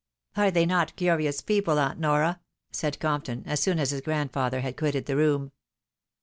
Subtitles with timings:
[0.35, 2.39] "Are they not curious people, aunt Nora?"
[2.71, 5.51] said Compton, as soon as his grandfather had quitted the room.